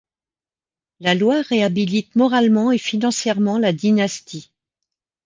La 0.99 1.13
loi 1.13 1.43
réhabilite 1.43 2.15
moralement 2.15 2.71
et 2.71 2.79
financièrement 2.79 3.59
la 3.59 3.71
dynastie. 3.71 4.49